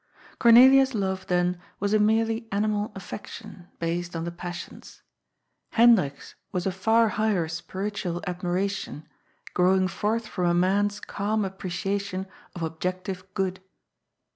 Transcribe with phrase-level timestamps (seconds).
[0.39, 5.03] Cornelia's love, then, was a merely animal affection, based on the passions.
[5.73, 9.07] Hendrik's was a far higher spiritual admiration,
[9.53, 12.25] growing forth from a man's calm appreciation
[12.55, 13.59] of objective good.